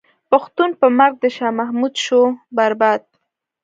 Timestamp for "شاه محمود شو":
1.35-2.21